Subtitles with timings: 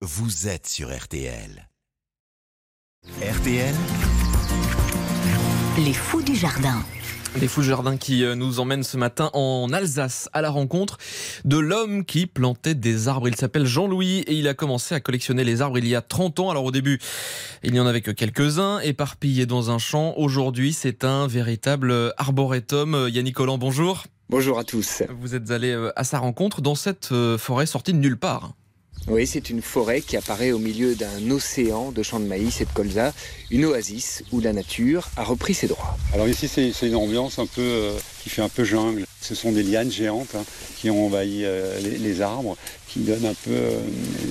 [0.00, 1.68] vous êtes sur RTL.
[3.20, 3.74] RTL,
[5.76, 6.84] Les fous du jardin.
[7.40, 10.98] Les fous jardins qui euh, nous emmènent ce matin en Alsace à la rencontre
[11.44, 13.26] de l'homme qui plantait des arbres.
[13.26, 16.38] Il s'appelle Jean-Louis et il a commencé à collectionner les arbres il y a 30
[16.38, 16.50] ans.
[16.50, 17.00] Alors au début,
[17.64, 20.14] il n'y en avait que quelques-uns éparpillés dans un champ.
[20.16, 23.08] Aujourd'hui, c'est un véritable arboretum.
[23.10, 24.04] Yannick Collant, bonjour.
[24.30, 25.02] Bonjour à tous.
[25.20, 28.52] Vous êtes allé euh, à sa rencontre dans cette euh, forêt sortie de nulle part.
[29.10, 32.66] Oui, c'est une forêt qui apparaît au milieu d'un océan de champs de maïs et
[32.66, 33.14] de colza,
[33.50, 35.96] une oasis où la nature a repris ses droits.
[36.12, 37.98] Alors ici, c'est une ambiance un peu euh,
[38.28, 39.04] qui fait un peu jungle.
[39.20, 40.44] Ce sont des lianes géantes hein,
[40.76, 42.56] qui ont envahi euh, les, les arbres,
[42.86, 43.80] qui donnent un peu euh,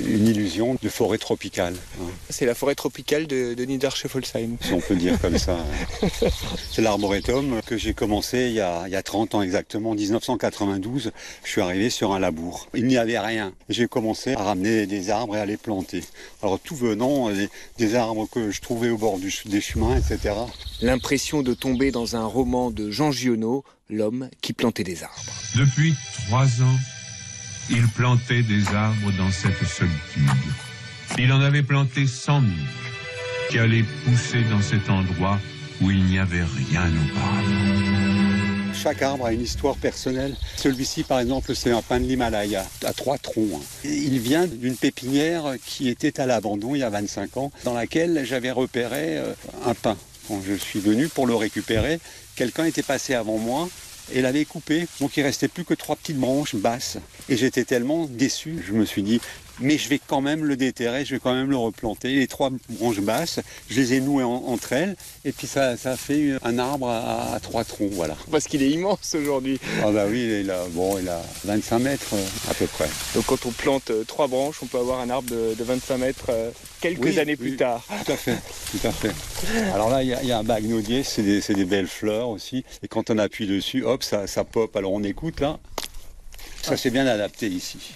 [0.07, 4.95] une illusion de forêt tropicale, hein, C'est la forêt tropicale de, de si on peut
[4.95, 5.57] dire comme ça.
[6.71, 9.95] C'est l'arboretum que j'ai commencé il y, a, il y a 30 ans exactement, en
[9.95, 11.11] 1992.
[11.43, 12.67] Je suis arrivé sur un labour.
[12.73, 13.53] Il n'y avait rien.
[13.69, 16.03] J'ai commencé à ramener des arbres et à les planter.
[16.41, 20.35] Alors tout venant, des, des arbres que je trouvais au bord du des chemins, etc.
[20.81, 25.33] L'impression de tomber dans un roman de Jean Giono, l'homme qui plantait des arbres.
[25.55, 25.95] Depuis
[26.27, 26.77] trois ans,
[27.69, 30.29] il plantait des arbres dans cette solitude.
[31.17, 32.67] Il en avait planté cent mille
[33.49, 35.39] qui allaient pousser dans cet endroit
[35.81, 38.73] où il n'y avait rien auparavant.
[38.73, 40.35] Chaque arbre a une histoire personnelle.
[40.55, 43.49] Celui-ci, par exemple, c'est un pin de l'Himalaya, à trois troncs.
[43.55, 43.61] hein.
[43.83, 48.23] Il vient d'une pépinière qui était à l'abandon il y a 25 ans, dans laquelle
[48.25, 49.33] j'avais repéré euh,
[49.65, 49.97] un pin.
[50.27, 51.99] Quand je suis venu pour le récupérer,
[52.35, 53.69] quelqu'un était passé avant moi
[54.11, 54.87] et l'avait coupé.
[54.99, 56.97] Donc il restait plus que trois petites branches basses.
[57.29, 59.21] Et j'étais tellement déçu, je me suis dit,
[59.59, 62.15] mais je vais quand même le déterrer, je vais quand même le replanter.
[62.15, 64.95] Les trois branches basses, je les ai nouées en- entre elles,
[65.25, 68.15] et puis ça, ça fait un arbre à, à trois troncs, voilà.
[68.31, 69.59] Parce qu'il est immense aujourd'hui.
[69.83, 72.89] Ah bah oui, il a, bon, il a 25 mètres euh, à peu près.
[73.15, 75.97] Donc quand on plante euh, trois branches, on peut avoir un arbre de, de 25
[75.97, 76.51] mètres euh,
[76.81, 77.49] quelques Oui, années oui.
[77.49, 77.85] plus tard.
[78.05, 78.37] Tout à fait,
[78.71, 79.11] tout à fait.
[79.73, 82.63] Alors là, il y a, il y a un bagnodier, c'est des, belles fleurs aussi.
[82.83, 84.75] Et quand on appuie dessus, hop, ça, ça pop.
[84.75, 85.59] Alors on écoute là.
[86.61, 87.95] Ça c'est bien adapté ici.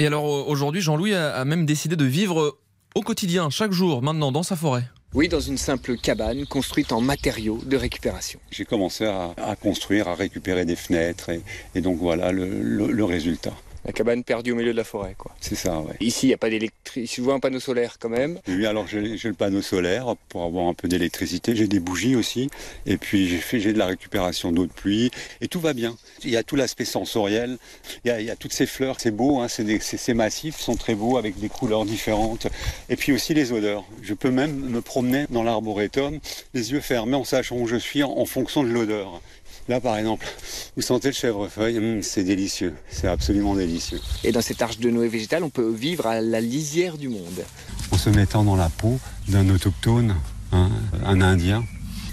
[0.00, 2.56] Et alors aujourd'hui, Jean-Louis a, a même décidé de vivre
[2.94, 4.84] au quotidien, chaque jour, maintenant, dans sa forêt.
[5.12, 8.40] Oui, dans une simple cabane construite en matériaux de récupération.
[8.50, 11.28] J'ai commencé à, à construire, à récupérer des fenêtres.
[11.28, 11.42] Et,
[11.74, 13.52] et donc voilà le, le- le résultat.
[13.84, 15.34] La cabane perdue au milieu de la forêt, quoi.
[15.40, 15.94] C'est ça, ouais.
[16.00, 17.06] Ici, il n'y a pas d'électricité.
[17.16, 18.38] Je vois un panneau solaire quand même.
[18.46, 21.56] Oui, alors j'ai le panneau solaire pour avoir un peu d'électricité.
[21.56, 22.50] J'ai des bougies aussi.
[22.84, 25.10] Et puis j'ai de la récupération d'eau de pluie.
[25.40, 25.96] Et tout va bien.
[26.24, 27.56] Il y a tout l'aspect sensoriel.
[28.04, 28.96] Il y, a, il y a toutes ces fleurs.
[29.00, 29.38] C'est beau.
[29.40, 32.48] Hein, c'est des- c'est c'est massif, sont très beaux avec des couleurs différentes.
[32.90, 33.84] Et puis aussi les odeurs.
[34.02, 36.18] Je peux même me promener dans l'arboretum,
[36.54, 39.22] les yeux fermés, en sachant où je suis en, en fonction de l'odeur.
[39.70, 40.26] Là, par exemple,
[40.74, 44.00] vous sentez le chèvrefeuille, Hum, c'est délicieux, c'est absolument délicieux.
[44.24, 47.44] Et dans cette arche de Noé végétale, on peut vivre à la lisière du monde.
[47.92, 48.98] en se mettant dans la peau
[49.28, 50.16] d'un autochtone,
[50.50, 50.70] hein,
[51.06, 51.62] un Indien,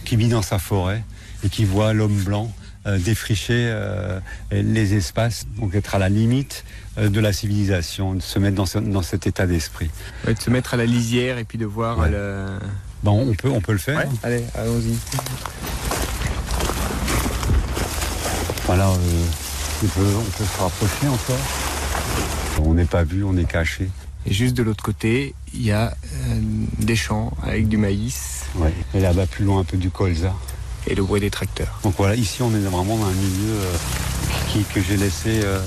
[0.06, 1.04] qui vit dans sa forêt
[1.44, 2.52] et qui voit l'homme blanc
[2.86, 4.20] euh, défricher euh,
[4.52, 6.64] les espaces, donc être à la limite
[7.00, 9.90] euh, de la civilisation, de se mettre dans, ce- dans cet état d'esprit.
[10.28, 12.12] Ouais, de se mettre à la lisière et puis de voir Ouais.
[12.12, 12.46] le...
[13.04, 13.98] Bon, on peut, on peut le faire.
[13.98, 14.96] Ouais, allez, allons-y.
[18.68, 18.94] Voilà, euh,
[19.84, 22.66] on, peut, on peut se rapprocher encore.
[22.66, 23.90] On n'est pas vu, on est caché.
[24.26, 25.88] Et juste de l'autre côté, il y a
[26.28, 26.40] euh,
[26.80, 28.74] des champs avec du maïs Ouais.
[28.94, 30.34] Et là-bas, plus loin, un peu du colza.
[30.88, 31.80] et le bruit des tracteurs.
[31.84, 33.74] Donc voilà, ici, on est vraiment dans un milieu euh,
[34.50, 35.60] qui, que j'ai laissé euh,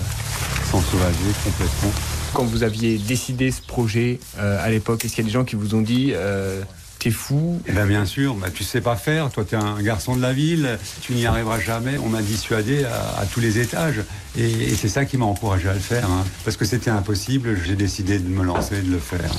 [0.70, 1.90] sans sauvager complètement.
[2.34, 5.44] Quand vous aviez décidé ce projet euh, à l'époque, est-ce qu'il y a des gens
[5.44, 6.62] qui vous ont dit euh,
[7.00, 9.82] t'es fou Eh ben bien sûr, bah, tu sais pas faire, toi tu es un
[9.82, 11.98] garçon de la ville, tu n'y arriveras jamais.
[11.98, 14.00] On m'a dissuadé à, à tous les étages.
[14.38, 16.08] Et, et c'est ça qui m'a encouragé à le faire.
[16.08, 16.24] hein.
[16.44, 19.30] Parce que c'était impossible, j'ai décidé de me lancer et de le faire.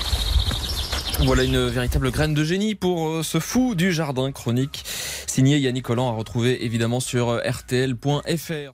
[1.23, 4.83] Voilà une véritable graine de génie pour euh, ce fou du jardin chronique.
[5.27, 8.73] Signé Yannick Collant à retrouver évidemment sur euh, rtl.fr.